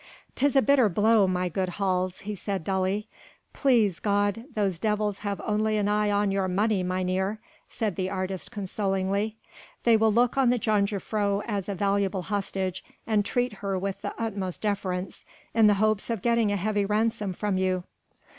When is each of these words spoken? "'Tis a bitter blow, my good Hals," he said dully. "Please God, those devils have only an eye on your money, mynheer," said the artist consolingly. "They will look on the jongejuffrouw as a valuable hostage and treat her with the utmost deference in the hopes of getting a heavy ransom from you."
"'Tis 0.33 0.55
a 0.55 0.63
bitter 0.63 0.89
blow, 0.89 1.27
my 1.27 1.47
good 1.47 1.69
Hals," 1.69 2.21
he 2.21 2.33
said 2.33 2.63
dully. 2.63 3.07
"Please 3.53 3.99
God, 3.99 4.45
those 4.55 4.79
devils 4.79 5.19
have 5.19 5.39
only 5.45 5.77
an 5.77 5.87
eye 5.87 6.09
on 6.09 6.31
your 6.31 6.47
money, 6.47 6.81
mynheer," 6.81 7.37
said 7.69 7.95
the 7.95 8.09
artist 8.09 8.49
consolingly. 8.49 9.37
"They 9.83 9.95
will 9.97 10.11
look 10.11 10.39
on 10.39 10.49
the 10.49 10.57
jongejuffrouw 10.57 11.43
as 11.45 11.69
a 11.69 11.75
valuable 11.75 12.23
hostage 12.23 12.83
and 13.05 13.23
treat 13.23 13.53
her 13.61 13.77
with 13.77 14.01
the 14.01 14.15
utmost 14.19 14.63
deference 14.63 15.23
in 15.53 15.67
the 15.67 15.75
hopes 15.75 16.09
of 16.09 16.23
getting 16.23 16.51
a 16.51 16.57
heavy 16.57 16.83
ransom 16.83 17.31
from 17.31 17.57
you." 17.59 17.83